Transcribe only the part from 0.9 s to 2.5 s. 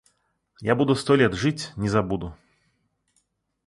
сто лет жить, не забуду.